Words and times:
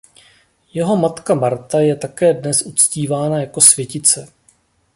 Jeho 0.73 0.95
matka 0.97 1.35
Marta 1.35 1.79
je 1.79 1.95
také 1.95 2.33
dnes 2.33 2.61
uctívána 2.65 3.39
jako 3.39 3.61
světice. 3.61 4.27